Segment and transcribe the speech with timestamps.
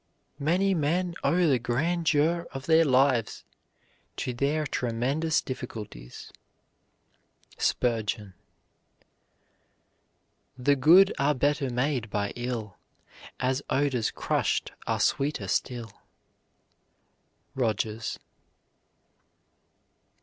[0.39, 3.43] Many men owe the grandeur of their lives
[4.15, 6.31] to their tremendous difficulties.
[7.59, 8.33] SPURGEON.
[10.57, 12.77] The good are better made by ill,
[13.39, 15.91] As odors crushed are sweeter still.
[17.53, 18.17] ROGERS.